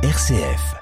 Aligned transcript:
RCF. 0.00 0.76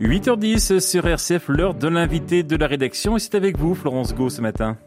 8h10 0.00 0.80
sur 0.80 1.06
RCF, 1.06 1.48
l'heure 1.48 1.74
de 1.74 1.88
l'invité 1.88 2.42
de 2.42 2.56
la 2.56 2.66
rédaction. 2.66 3.18
Et 3.18 3.20
c'est 3.20 3.34
avec 3.34 3.58
vous, 3.58 3.74
Florence 3.74 4.14
Go, 4.14 4.30
ce 4.30 4.40
matin. 4.40 4.78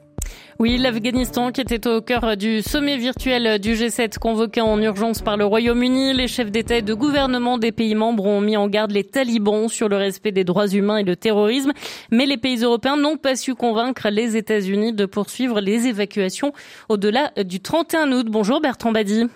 Oui, 0.58 0.80
l'Afghanistan 0.80 1.52
qui 1.52 1.62
était 1.62 1.88
au 1.88 2.02
cœur 2.02 2.36
du 2.36 2.64
sommet 2.64 2.98
virtuel 2.98 3.60
du 3.60 3.76
G7 3.76 4.18
convoqué 4.18 4.60
en 4.60 4.82
urgence 4.82 5.22
par 5.22 5.38
le 5.38 5.46
Royaume-Uni. 5.46 6.14
Les 6.14 6.28
chefs 6.28 6.50
d'État 6.50 6.78
et 6.78 6.82
de 6.82 6.96
gouvernement 6.96 7.60
des 7.60 7.72
pays 7.72 7.94
membres 7.94 8.26
ont 8.26 8.42
mis 8.42 8.58
en 8.58 8.68
garde 8.68 8.90
les 8.90 9.04
talibans 9.04 9.68
sur 9.68 9.88
le 9.88 9.98
respect 9.98 10.32
des 10.32 10.44
droits 10.44 10.68
humains 10.68 10.98
et 10.98 11.04
le 11.04 11.16
terrorisme. 11.16 11.74
Mais 12.10 12.26
les 12.26 12.38
pays 12.38 12.64
européens 12.64 12.98
n'ont 12.98 13.18
pas 13.18 13.36
su 13.36 13.54
convaincre 13.54 14.10
les 14.10 14.36
États-Unis 14.36 14.94
de 14.94 15.06
poursuivre 15.06 15.62
les 15.62 15.86
évacuations 15.86 16.54
au-delà 16.90 17.32
du 17.46 17.60
31 17.60 18.12
août. 18.14 18.26
Bonjour 18.28 18.62
Bertrand 18.62 18.92
Badi. 18.92 19.28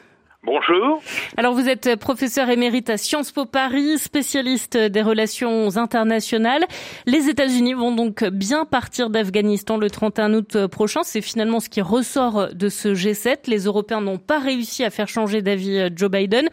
Bonjour. 0.46 1.02
Alors 1.38 1.56
vous 1.56 1.68
êtes 1.68 1.96
professeur 1.96 2.50
émérite 2.52 2.92
à 2.92 2.98
Sciences 2.98 3.32
Po 3.32 3.46
Paris, 3.46 3.98
spécialiste 3.98 4.78
des 4.78 5.02
relations 5.02 5.76
internationales. 5.76 6.64
Les 7.08 7.30
États-Unis 7.30 7.74
vont 7.74 7.92
donc 7.92 8.24
bien 8.26 8.64
partir 8.66 9.10
d'Afghanistan 9.10 9.78
le 9.78 9.90
31 9.90 10.36
août 10.36 10.68
prochain. 10.68 11.02
C'est 11.04 11.22
finalement 11.22 11.60
ce 11.60 11.70
qui 11.70 11.82
ressort 11.82 12.50
de 12.54 12.70
ce 12.70 12.90
G7. 12.90 13.48
Les 13.48 13.64
Européens 13.64 14.02
n'ont 14.02 14.20
pas 14.20 14.38
réussi 14.38 14.84
à 14.84 14.92
faire 14.92 15.08
changer 15.08 15.42
d'avis 15.42 15.90
Joe 15.96 16.12
Biden. 16.12 16.48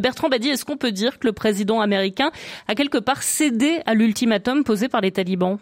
Bertrand 0.00 0.28
Badi, 0.28 0.48
est-ce 0.48 0.64
qu'on 0.64 0.76
peut 0.76 0.92
dire 0.92 1.20
que 1.20 1.26
le 1.28 1.32
président 1.32 1.80
américain 1.80 2.32
a 2.66 2.74
quelque 2.74 2.98
part 2.98 3.22
cédé 3.22 3.80
à 3.86 3.94
l'ultimatum 3.94 4.64
posé 4.64 4.88
par 4.88 5.00
les 5.00 5.12
talibans? 5.12 5.58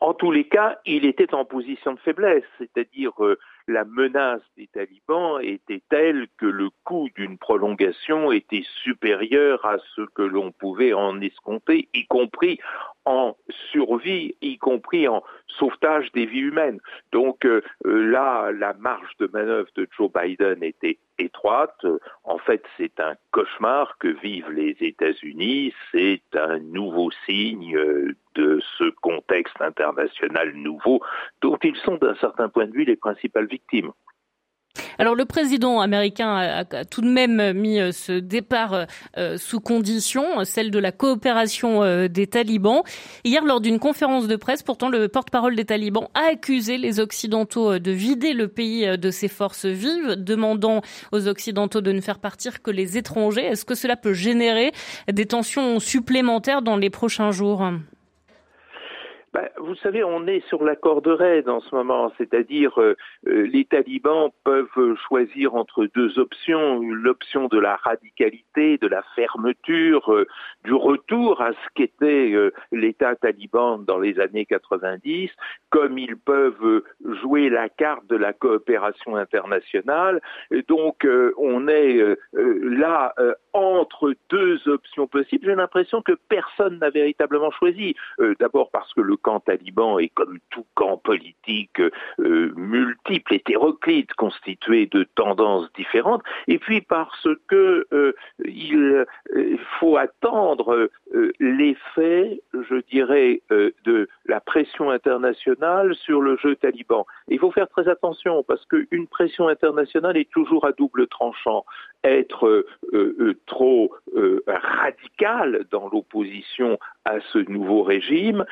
En 0.00 0.14
tous 0.14 0.30
les 0.30 0.44
cas, 0.44 0.78
il 0.86 1.04
était 1.04 1.34
en 1.34 1.44
position 1.44 1.94
de 1.94 1.98
faiblesse, 1.98 2.44
c'est-à-dire 2.58 3.12
euh, 3.24 3.36
la 3.66 3.84
menace 3.84 4.42
des 4.56 4.68
talibans 4.68 5.40
était 5.42 5.82
telle 5.90 6.28
que 6.38 6.46
le 6.46 6.70
coût 6.84 7.08
d'une 7.16 7.36
prolongation 7.36 8.30
était 8.30 8.64
supérieur 8.82 9.64
à 9.66 9.78
ce 9.96 10.02
que 10.14 10.22
l'on 10.22 10.52
pouvait 10.52 10.92
en 10.92 11.20
escompter, 11.20 11.88
y 11.94 12.06
compris 12.06 12.60
en 13.04 13.36
survie, 13.72 14.36
y 14.40 14.58
compris 14.58 15.08
en 15.08 15.22
sauvetage 15.48 16.12
des 16.12 16.26
vies 16.26 16.40
humaines. 16.40 16.80
Donc 17.10 17.44
euh, 17.44 17.62
là, 17.84 18.52
la 18.52 18.74
marge 18.74 19.16
de 19.18 19.28
manœuvre 19.32 19.70
de 19.74 19.88
Joe 19.96 20.10
Biden 20.12 20.62
était 20.62 20.98
étroite. 21.18 21.84
En 22.24 22.38
fait, 22.38 22.62
c'est 22.76 23.00
un 23.00 23.14
cauchemar 23.32 23.96
que 23.98 24.08
vivent 24.08 24.50
les 24.50 24.76
États-Unis. 24.80 25.74
C'est 25.90 26.22
un 26.34 26.58
nouveau 26.58 27.10
signe 27.26 27.76
de 28.34 28.60
ce 28.78 28.87
international 29.60 30.52
nouveau 30.54 31.00
dont 31.42 31.58
ils 31.62 31.76
sont 31.84 31.96
d'un 31.96 32.14
certain 32.16 32.48
point 32.48 32.66
de 32.66 32.72
vue 32.72 32.84
les 32.84 32.96
principales 32.96 33.46
victimes. 33.46 33.92
Alors 34.98 35.14
le 35.14 35.24
président 35.24 35.80
américain 35.80 36.34
a, 36.36 36.64
tout 36.84 37.00
de 37.00 37.08
même 37.08 37.52
mis 37.52 37.80
euh, 37.80 37.92
ce 37.92 38.12
départ 38.12 38.86
euh, 39.16 39.36
sous 39.36 39.60
condition, 39.60 40.44
celle 40.44 40.70
de 40.70 40.78
la 40.78 40.92
coopération 40.92 41.82
euh, 41.82 42.08
des 42.08 42.26
talibans. 42.26 42.82
Hier, 43.24 43.44
lors 43.44 43.60
d'une 43.60 43.78
conférence 43.78 44.26
de 44.26 44.36
presse, 44.36 44.62
pourtant 44.62 44.88
le 44.88 45.08
porte-parole 45.08 45.56
des 45.56 45.64
talibans 45.64 46.08
a 46.14 46.32
accusé 46.32 46.78
les 46.78 47.00
Occidentaux 47.00 47.78
de 47.78 47.90
vider 47.90 48.32
le 48.32 48.48
pays 48.48 48.98
de 48.98 49.10
ses 49.10 49.28
forces 49.28 49.66
vives, 49.66 50.16
demandant 50.16 50.80
aux 51.12 51.28
Occidentaux 51.28 51.80
de 51.80 51.92
ne 51.92 52.00
faire 52.00 52.18
partir 52.18 52.62
que 52.62 52.70
les 52.70 52.98
étrangers. 52.98 53.44
Est-ce 53.44 53.64
que 53.64 53.74
cela 53.74 53.96
peut 53.96 54.12
générer 54.12 54.72
des 55.10 55.26
tensions 55.26 55.78
supplémentaires 55.78 56.62
dans 56.62 56.76
les 56.76 56.90
prochains 56.90 57.30
jours? 57.30 57.62
Ben, 59.38 59.48
vous 59.58 59.76
savez, 59.76 60.02
on 60.02 60.26
est 60.26 60.44
sur 60.48 60.64
la 60.64 60.74
corde 60.74 61.06
raide 61.06 61.48
en 61.48 61.60
ce 61.60 61.72
moment, 61.72 62.10
c'est-à-dire 62.18 62.76
euh, 62.80 62.96
euh, 63.28 63.46
les 63.46 63.64
talibans 63.64 64.30
peuvent 64.42 64.96
choisir 65.06 65.54
entre 65.54 65.86
deux 65.94 66.18
options, 66.18 66.80
l'option 66.80 67.46
de 67.46 67.60
la 67.60 67.76
radicalité, 67.76 68.78
de 68.78 68.88
la 68.88 69.04
fermeture, 69.14 70.12
euh, 70.12 70.26
du 70.64 70.74
retour 70.74 71.40
à 71.40 71.52
ce 71.52 71.68
qu'était 71.76 72.34
l'État 72.72 73.14
taliban 73.14 73.78
dans 73.78 74.00
les 74.00 74.18
années 74.18 74.44
90, 74.44 75.30
comme 75.70 75.98
ils 75.98 76.16
peuvent 76.16 76.82
jouer 77.22 77.48
la 77.48 77.68
carte 77.68 78.08
de 78.08 78.16
la 78.16 78.32
coopération 78.32 79.14
internationale. 79.14 80.20
donc 80.66 81.06
on 81.36 81.68
est 81.68 82.02
là 82.32 83.14
entre 83.52 84.14
deux 84.30 84.68
options 84.68 85.06
possibles. 85.06 85.46
J'ai 85.46 85.54
l'impression 85.54 86.02
que 86.02 86.12
personne 86.28 86.78
n'a 86.78 86.90
véritablement 86.90 87.50
choisi. 87.52 87.94
D'abord 88.40 88.70
parce 88.70 88.92
que 88.94 89.00
le 89.00 89.16
taliban 89.38 89.98
est 89.98 90.08
comme 90.08 90.38
tout 90.50 90.64
camp 90.74 90.96
politique 90.96 91.80
euh, 91.80 92.52
multiple, 92.56 93.34
hétéroclite, 93.34 94.14
constitué 94.14 94.86
de 94.86 95.04
tendances 95.14 95.70
différentes, 95.74 96.22
et 96.46 96.58
puis 96.58 96.80
parce 96.80 97.28
que 97.46 97.86
euh, 97.92 98.12
il 98.44 99.04
euh, 99.36 99.56
faut 99.78 99.96
attendre 99.96 100.90
l'effet, 101.40 102.40
je 102.52 102.82
dirais, 102.90 103.42
de 103.50 104.08
la 104.38 104.40
pression 104.40 104.90
internationale 104.90 105.96
sur 105.96 106.20
le 106.20 106.36
jeu 106.36 106.54
taliban. 106.54 107.04
Il 107.26 107.40
faut 107.40 107.50
faire 107.50 107.68
très 107.68 107.88
attention 107.88 108.44
parce 108.44 108.64
qu'une 108.66 109.08
pression 109.08 109.48
internationale 109.48 110.16
est 110.16 110.30
toujours 110.30 110.64
à 110.64 110.70
double 110.70 111.08
tranchant. 111.08 111.64
Être 112.04 112.64
trop 113.46 113.92
radical 114.46 115.64
dans 115.72 115.88
l'opposition 115.88 116.78
à 117.04 117.18
ce 117.32 117.38
nouveau 117.50 117.82
régime, 117.82 118.44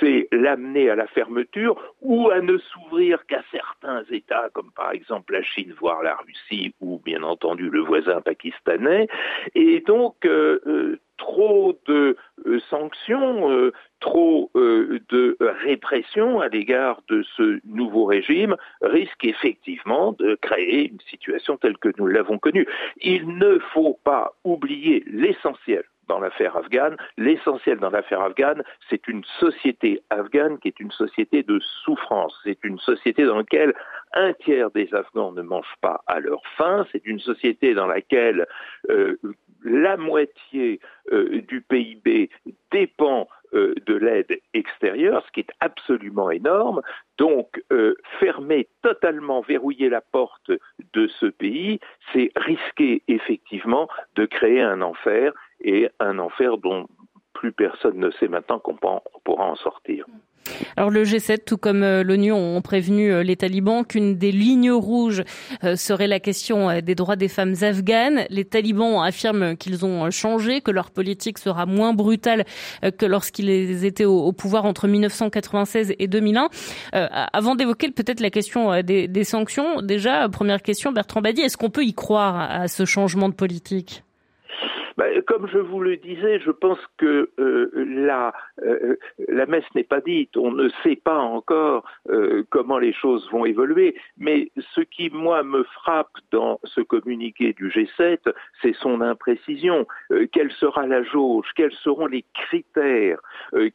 c'est 0.00 0.28
l'amener 0.32 0.88
à 0.88 0.94
la 0.94 1.06
fermeture 1.08 1.76
ou 2.00 2.30
à 2.30 2.40
ne 2.40 2.56
s'ouvrir 2.56 3.26
qu'à 3.26 3.42
certains 3.50 4.02
États, 4.10 4.48
comme 4.54 4.70
par 4.74 4.92
exemple 4.92 5.34
la 5.34 5.42
Chine, 5.42 5.74
voire 5.78 6.02
la 6.02 6.16
Russie, 6.16 6.74
ou 6.80 7.00
bien 7.04 7.22
entendu 7.22 7.68
le 7.68 7.80
voisin 7.80 8.22
pakistanais. 8.22 9.08
Et 9.54 9.80
donc, 9.80 10.24
euh, 10.24 10.60
euh, 10.66 10.98
trop 11.16 11.78
de 11.86 12.16
euh, 12.54 12.60
sanctions, 12.70 13.70
trop 14.00 14.50
de 14.54 15.36
répression 15.40 16.40
à 16.40 16.48
l'égard 16.48 17.00
de 17.08 17.24
ce 17.36 17.60
nouveau 17.64 18.04
régime 18.04 18.56
risque 18.82 19.24
effectivement 19.24 20.12
de 20.12 20.36
créer 20.40 20.90
une 20.90 21.00
situation 21.08 21.56
telle 21.56 21.78
que 21.78 21.90
nous 21.98 22.06
l'avons 22.06 22.38
connue. 22.38 22.66
Il 23.00 23.38
ne 23.38 23.58
faut 23.72 23.98
pas 24.04 24.34
oublier 24.44 25.04
l'essentiel 25.06 25.84
dans 26.08 26.20
l'affaire 26.20 26.56
afghane. 26.56 26.96
L'essentiel 27.16 27.78
dans 27.78 27.90
l'affaire 27.90 28.20
afghane, 28.20 28.62
c'est 28.90 29.06
une 29.08 29.24
société 29.40 30.02
afghane 30.10 30.58
qui 30.58 30.68
est 30.68 30.80
une 30.80 30.90
société 30.90 31.42
de 31.42 31.58
souffrance. 31.84 32.38
C'est 32.44 32.62
une 32.64 32.78
société 32.78 33.24
dans 33.24 33.38
laquelle 33.38 33.74
un 34.12 34.32
tiers 34.34 34.70
des 34.70 34.92
Afghans 34.94 35.32
ne 35.32 35.42
mangent 35.42 35.78
pas 35.80 36.02
à 36.06 36.20
leur 36.20 36.42
faim. 36.56 36.86
C'est 36.92 37.04
une 37.04 37.20
société 37.20 37.74
dans 37.74 37.86
laquelle 37.86 38.46
euh, 38.90 39.16
la 39.64 39.96
moitié 39.96 40.80
euh, 41.12 41.40
du 41.42 41.60
PIB 41.62 42.30
dépend 42.70 43.28
euh, 43.54 43.74
de 43.86 43.94
l'aide 43.94 44.38
extérieure, 44.52 45.24
ce 45.26 45.32
qui 45.32 45.40
est 45.40 45.52
absolument 45.60 46.30
énorme. 46.30 46.82
Donc, 47.18 47.62
fermer 48.18 48.68
totalement, 48.82 49.40
verrouiller 49.40 49.88
la 49.88 50.00
porte 50.00 50.50
de 50.92 51.06
ce 51.06 51.26
pays, 51.26 51.78
c'est 52.12 52.30
risquer 52.36 53.02
effectivement 53.06 53.88
de 54.16 54.26
créer 54.26 54.60
un 54.60 54.82
enfer 54.82 55.32
et 55.60 55.88
un 56.00 56.18
enfer 56.18 56.58
dont 56.58 56.86
plus 57.34 57.52
personne 57.52 57.98
ne 57.98 58.10
sait 58.10 58.28
maintenant 58.28 58.58
qu'on 58.58 58.76
pourra 58.76 59.44
en 59.44 59.56
sortir. 59.56 60.06
Alors 60.76 60.90
le 60.90 61.04
G7, 61.04 61.44
tout 61.44 61.56
comme 61.56 61.82
euh, 61.82 62.02
l'ONU, 62.02 62.32
ont 62.32 62.60
prévenu 62.60 63.12
euh, 63.12 63.22
les 63.22 63.36
talibans 63.36 63.84
qu'une 63.84 64.16
des 64.16 64.32
lignes 64.32 64.72
rouges 64.72 65.22
euh, 65.62 65.76
serait 65.76 66.06
la 66.06 66.20
question 66.20 66.80
des 66.80 66.94
droits 66.94 67.16
des 67.16 67.28
femmes 67.28 67.54
afghanes. 67.62 68.26
Les 68.30 68.44
talibans 68.44 69.02
affirment 69.02 69.56
qu'ils 69.56 69.84
ont 69.84 70.10
changé, 70.10 70.60
que 70.60 70.70
leur 70.70 70.90
politique 70.90 71.38
sera 71.38 71.66
moins 71.66 71.92
brutale 71.92 72.44
que 72.98 73.06
lorsqu'ils 73.06 73.84
étaient 73.84 74.04
au 74.04 74.32
pouvoir 74.32 74.64
entre 74.64 74.88
1996 74.88 75.94
et 75.98 76.06
2001. 76.06 76.48
Avant 76.92 77.54
d'évoquer 77.54 77.90
peut-être 77.90 78.20
la 78.20 78.30
question 78.30 78.82
des, 78.82 79.24
sanctions, 79.24 79.80
déjà, 79.82 80.28
première 80.28 80.62
question, 80.62 80.92
Bertrand 80.92 81.20
Badi, 81.20 81.42
est-ce 81.42 81.56
qu'on 81.56 81.70
peut 81.70 81.84
y 81.84 81.94
croire 81.94 82.36
à 82.50 82.68
ce 82.68 82.84
changement 82.84 83.28
de 83.28 83.34
politique? 83.34 84.03
Bah, 84.96 85.06
comme 85.26 85.48
je 85.48 85.58
vous 85.58 85.80
le 85.80 85.96
disais, 85.96 86.38
je 86.40 86.50
pense 86.50 86.78
que 86.98 87.30
euh, 87.38 87.70
la, 87.74 88.32
euh, 88.62 88.96
la 89.28 89.46
messe 89.46 89.64
n'est 89.74 89.84
pas 89.84 90.00
dite. 90.00 90.36
On 90.36 90.52
ne 90.52 90.68
sait 90.82 90.96
pas 90.96 91.18
encore 91.18 91.84
euh, 92.10 92.44
comment 92.50 92.78
les 92.78 92.92
choses 92.92 93.28
vont 93.30 93.44
évoluer. 93.44 93.96
Mais 94.18 94.50
ce 94.74 94.80
qui, 94.80 95.10
moi, 95.10 95.42
me 95.42 95.64
frappe 95.64 96.12
dans 96.30 96.60
ce 96.64 96.80
communiqué 96.80 97.52
du 97.54 97.68
G7, 97.68 98.18
c'est 98.62 98.74
son 98.74 99.00
imprécision. 99.00 99.86
quelle 100.32 100.52
sera 100.52 100.86
la 100.86 101.02
jauge? 101.02 101.46
Quels 101.56 101.72
seront 101.72 102.06
les 102.06 102.24
critères 102.34 103.18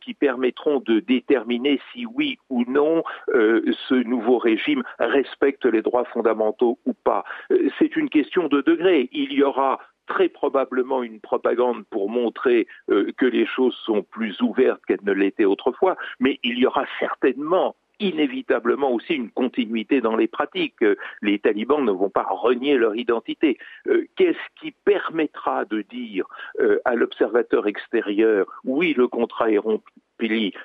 qui 0.02 0.14
permettront 0.14 0.80
de 0.80 1.00
déterminer 1.00 1.80
si 1.92 2.06
oui 2.06 2.38
ou 2.50 2.64
non 2.68 3.04
ce 3.34 3.96
nouveau 3.96 4.38
régime 4.38 4.84
respecte 5.00 5.66
les 5.66 5.82
droits 5.82 6.06
fondamentaux 6.06 6.80
ou 6.86 6.94
pas? 6.94 7.24
C'est 7.78 7.96
une 7.96 8.10
question 8.10 8.48
de 8.48 8.62
degré. 8.62 9.10
Il 9.12 9.34
y 9.34 9.44
aura 9.44 9.80
très 10.10 10.28
probablement 10.28 11.04
une 11.04 11.22
propagande 11.22 11.86
pour 11.90 12.10
montrer 12.10 12.68
euh, 12.90 13.12
que 13.18 13.26
les 13.26 13.46
choses 13.46 13.76
sont 13.86 14.04
plus 14.04 14.42
ouvertes 14.42 14.82
qu'elles 14.86 15.04
ne 15.04 15.14
l'étaient 15.14 15.46
autrefois, 15.46 15.96
mais 16.20 16.40
il 16.44 16.58
y 16.58 16.66
aura 16.66 16.86
certainement 17.00 17.76
inévitablement 18.02 18.92
aussi 18.92 19.14
une 19.14 19.30
continuité 19.30 20.02
dans 20.02 20.16
les 20.16 20.28
pratiques. 20.28 20.86
Les 21.22 21.38
talibans 21.38 21.84
ne 21.84 21.92
vont 21.92 22.10
pas 22.10 22.24
renier 22.24 22.78
leur 22.78 22.96
identité. 22.96 23.58
Qu'est-ce 24.16 24.62
qui 24.62 24.72
permettra 24.86 25.66
de 25.66 25.82
dire 25.82 26.26
à 26.86 26.96
l'observateur 26.96 27.68
extérieur 27.68 28.48
oui, 28.64 28.94
le 28.96 29.10
contrat 29.10 29.52
est 29.52 29.58
rompu, 29.58 29.92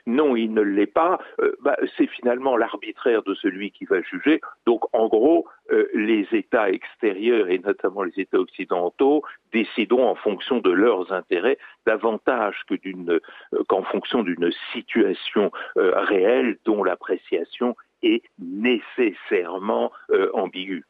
non, 0.06 0.36
il 0.36 0.52
ne 0.52 0.62
l'est 0.62 0.86
pas, 0.86 1.18
euh, 1.40 1.54
bah, 1.60 1.76
c'est 1.96 2.06
finalement 2.06 2.56
l'arbitraire 2.56 3.22
de 3.22 3.34
celui 3.34 3.70
qui 3.70 3.84
va 3.84 4.00
juger. 4.02 4.40
Donc, 4.66 4.82
en 4.92 5.06
gros, 5.08 5.46
euh, 5.70 5.88
les 5.94 6.26
États 6.32 6.70
extérieurs 6.70 7.48
et 7.48 7.58
notamment 7.58 8.02
les 8.02 8.12
États 8.16 8.38
occidentaux 8.38 9.22
décideront 9.52 10.08
en 10.08 10.14
fonction 10.14 10.58
de 10.58 10.70
leurs 10.70 11.12
intérêts 11.12 11.58
davantage 11.86 12.64
euh, 12.72 13.20
qu'en 13.68 13.82
fonction 13.82 14.22
d'une 14.22 14.50
situation 14.72 15.50
réelle 15.76 16.58
dont 16.64 16.82
l'appréciation 16.82 17.76
est 18.04 18.22
nécessairement 18.38 19.90
ambiguë. 20.34 20.84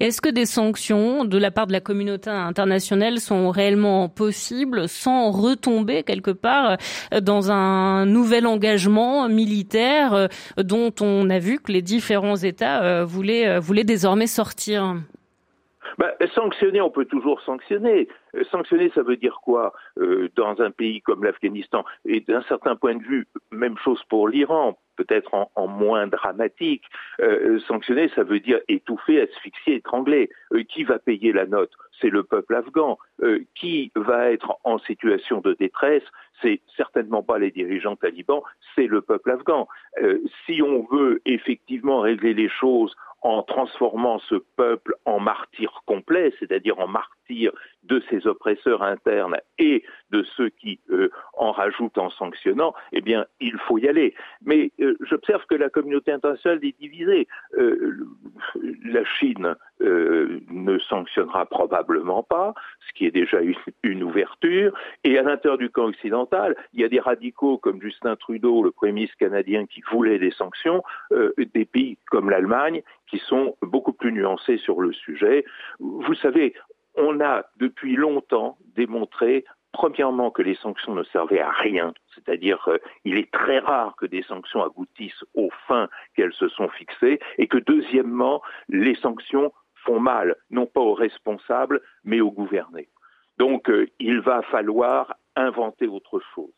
Est-ce 0.00 0.20
que 0.20 0.28
des 0.28 0.46
sanctions 0.46 1.24
de 1.24 1.38
la 1.38 1.50
part 1.50 1.66
de 1.66 1.72
la 1.72 1.80
communauté 1.80 2.30
internationale 2.30 3.18
sont 3.18 3.50
réellement 3.50 4.08
possibles 4.08 4.88
sans 4.88 5.30
retomber 5.30 6.02
quelque 6.02 6.30
part 6.30 6.76
euh, 7.12 7.20
dans 7.20 7.50
un 7.50 8.06
nouvel 8.06 8.46
engagement 8.46 9.28
militaire 9.28 10.14
euh, 10.14 10.28
dont 10.58 10.92
on 11.00 11.30
a 11.30 11.38
vu 11.38 11.58
que 11.58 11.72
les 11.72 11.82
différents 11.82 12.36
États 12.36 12.82
euh, 12.82 13.04
voulaient 13.04 13.84
désormais 13.84 14.26
sortir? 14.26 14.96
Bah, 15.98 16.12
sanctionner, 16.34 16.80
on 16.80 16.90
peut 16.90 17.04
toujours 17.04 17.40
sanctionner. 17.42 18.08
Sanctionner, 18.50 18.90
ça 18.94 19.02
veut 19.02 19.16
dire 19.16 19.40
quoi 19.42 19.72
dans 20.36 20.60
un 20.60 20.70
pays 20.70 21.00
comme 21.00 21.24
l'Afghanistan? 21.24 21.84
Et 22.04 22.20
d'un 22.20 22.42
certain 22.42 22.76
point 22.76 22.94
de 22.94 23.02
vue, 23.02 23.26
même 23.50 23.76
chose 23.78 24.02
pour 24.08 24.28
l'Iran 24.28 24.76
peut-être 24.96 25.30
en, 25.54 25.66
moins 25.68 26.06
dramatique. 26.06 26.82
Euh, 27.20 27.60
sanctionner, 27.60 28.10
ça 28.14 28.24
veut 28.24 28.40
dire 28.40 28.58
étouffer, 28.68 29.20
asphyxier, 29.20 29.76
étrangler. 29.76 30.30
Euh, 30.52 30.64
qui 30.64 30.84
va 30.84 30.98
payer 30.98 31.32
la 31.32 31.46
note? 31.46 31.70
C'est 32.00 32.10
le 32.10 32.22
peuple 32.24 32.54
afghan. 32.54 32.98
Euh, 33.22 33.40
qui 33.54 33.92
va 33.94 34.30
être 34.32 34.58
en 34.64 34.78
situation 34.78 35.40
de 35.40 35.54
détresse? 35.54 36.02
C'est 36.42 36.60
certainement 36.76 37.22
pas 37.22 37.38
les 37.38 37.50
dirigeants 37.50 37.96
talibans, 37.96 38.42
c'est 38.74 38.86
le 38.86 39.00
peuple 39.00 39.30
afghan. 39.30 39.68
si 40.44 40.60
on 40.60 40.86
veut 40.90 41.22
effectivement 41.24 42.00
régler 42.00 42.34
les 42.34 42.50
choses 42.50 42.94
en 43.26 43.42
transformant 43.42 44.20
ce 44.28 44.36
peuple 44.56 44.94
en 45.04 45.18
martyr 45.18 45.82
complet, 45.84 46.32
c'est-à-dire 46.38 46.78
en 46.78 46.86
martyr 46.86 47.50
de 47.88 48.02
ses 48.10 48.26
oppresseurs 48.26 48.82
internes 48.82 49.36
et 49.58 49.84
de 50.10 50.22
ceux 50.36 50.48
qui 50.48 50.80
euh, 50.90 51.10
en 51.34 51.52
rajoutent 51.52 51.98
en 51.98 52.10
sanctionnant, 52.10 52.74
eh 52.92 53.00
bien, 53.00 53.26
il 53.40 53.56
faut 53.66 53.78
y 53.78 53.88
aller. 53.88 54.14
Mais 54.44 54.70
euh, 54.80 54.96
j'observe 55.00 55.44
que 55.46 55.54
la 55.54 55.68
communauté 55.68 56.12
internationale 56.12 56.64
est 56.64 56.78
divisée. 56.78 57.26
Euh, 57.58 58.06
la 58.84 59.04
Chine 59.04 59.54
ne 59.78 60.78
sanctionnera 60.78 61.44
probablement 61.46 62.22
pas, 62.22 62.54
ce 62.88 62.94
qui 62.94 63.06
est 63.06 63.10
déjà 63.10 63.40
une, 63.40 63.54
une, 63.82 64.02
ouverture. 64.02 64.72
Et 65.04 65.18
à 65.18 65.22
l'intérieur 65.22 65.58
du 65.58 65.68
camp 65.68 65.84
occidental, 65.84 66.56
il 66.72 66.80
y 66.80 66.84
a 66.84 66.88
des 66.88 67.00
radicaux 67.00 67.58
comme 67.58 67.82
Justin 67.82 68.16
Trudeau, 68.16 68.62
le 68.62 68.70
Premier 68.70 68.92
ministre 68.92 69.18
canadien, 69.18 69.66
qui 69.66 69.82
voulait 69.90 70.18
des 70.18 70.30
sanctions, 70.30 70.82
des 71.36 71.66
pays 71.66 71.98
comme 72.10 72.30
l'Allemagne 72.30 72.82
qui 73.08 73.18
sont 73.18 73.56
beaucoup 73.62 73.92
plus 73.92 74.12
nuancés 74.12 74.58
sur 74.58 74.80
le 74.80 74.92
sujet. 74.92 75.44
Vous 75.78 76.14
savez, 76.14 76.54
on 76.96 77.20
a 77.20 77.44
depuis 77.58 77.96
longtemps 77.96 78.58
démontré 78.74 79.44
premièrement 79.76 80.30
que 80.30 80.40
les 80.40 80.54
sanctions 80.54 80.94
ne 80.94 81.04
servaient 81.04 81.40
à 81.40 81.50
rien, 81.50 81.92
c'est-à-dire 82.14 82.66
qu'il 83.04 83.14
euh, 83.14 83.18
est 83.18 83.30
très 83.30 83.58
rare 83.58 83.94
que 83.96 84.06
des 84.06 84.22
sanctions 84.22 84.62
aboutissent 84.62 85.24
aux 85.34 85.50
fins 85.68 85.88
qu'elles 86.14 86.32
se 86.32 86.48
sont 86.48 86.68
fixées, 86.68 87.20
et 87.36 87.46
que 87.46 87.58
deuxièmement, 87.58 88.40
les 88.70 88.94
sanctions 88.94 89.52
font 89.84 90.00
mal, 90.00 90.36
non 90.50 90.64
pas 90.64 90.80
aux 90.80 90.94
responsables, 90.94 91.82
mais 92.04 92.20
aux 92.20 92.30
gouvernés. 92.30 92.88
Donc 93.38 93.68
euh, 93.68 93.86
il 94.00 94.20
va 94.20 94.40
falloir 94.42 95.14
inventer 95.36 95.86
autre 95.86 96.20
chose. 96.34 96.55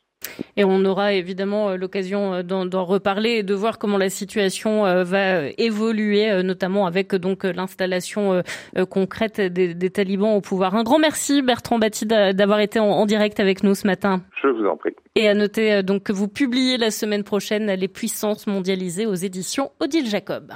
Et 0.56 0.64
on 0.64 0.84
aura 0.84 1.12
évidemment 1.12 1.70
euh, 1.70 1.76
l'occasion 1.76 2.34
euh, 2.34 2.42
d'en 2.42 2.84
reparler 2.84 3.30
et 3.30 3.42
de 3.42 3.54
voir 3.54 3.78
comment 3.78 3.98
la 3.98 4.10
situation 4.10 4.86
euh, 4.86 5.04
va 5.04 5.46
évoluer, 5.58 6.42
notamment 6.42 6.86
avec 6.86 7.14
donc 7.14 7.44
l'installation 7.44 8.42
concrète 8.90 9.40
des, 9.40 9.90
talibans 9.90 10.34
au 10.34 10.40
pouvoir. 10.40 10.74
Un 10.74 10.82
grand 10.82 10.98
merci 10.98 11.42
Bertrand 11.42 11.78
Batti 11.78 12.06
d'avoir 12.06 12.60
été 12.60 12.78
en, 12.78 13.06
direct 13.06 13.40
avec 13.40 13.62
nous 13.62 13.74
ce 13.74 13.86
matin. 13.86 14.22
Je 14.42 14.48
vous 14.48 14.66
en 14.66 14.76
prie. 14.76 14.94
Et 15.14 15.28
à 15.28 15.34
noter 15.34 15.82
donc 15.82 16.04
que 16.04 16.12
vous 16.12 16.28
publiez 16.28 16.76
la 16.76 16.90
semaine 16.90 17.24
prochaine 17.24 17.72
Les 17.72 17.88
puissances 17.88 18.46
mondialisées 18.46 19.06
aux 19.06 19.14
éditions 19.14 19.70
Odile 19.80 20.06
Jacob. 20.06 20.52